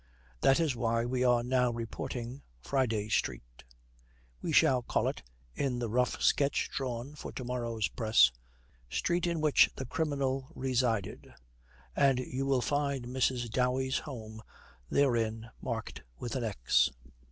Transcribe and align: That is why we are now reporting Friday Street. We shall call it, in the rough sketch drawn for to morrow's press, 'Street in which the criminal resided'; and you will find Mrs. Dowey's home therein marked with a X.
That 0.41 0.59
is 0.59 0.75
why 0.75 1.05
we 1.05 1.23
are 1.23 1.43
now 1.43 1.69
reporting 1.69 2.41
Friday 2.59 3.07
Street. 3.07 3.63
We 4.41 4.51
shall 4.51 4.81
call 4.81 5.07
it, 5.07 5.21
in 5.53 5.77
the 5.77 5.91
rough 5.91 6.19
sketch 6.23 6.71
drawn 6.73 7.13
for 7.13 7.31
to 7.33 7.43
morrow's 7.43 7.87
press, 7.87 8.31
'Street 8.89 9.27
in 9.27 9.41
which 9.41 9.69
the 9.75 9.85
criminal 9.85 10.49
resided'; 10.55 11.35
and 11.95 12.17
you 12.17 12.47
will 12.47 12.61
find 12.61 13.05
Mrs. 13.05 13.51
Dowey's 13.51 13.99
home 13.99 14.41
therein 14.89 15.51
marked 15.61 16.01
with 16.17 16.35
a 16.35 16.43
X. 16.47 16.89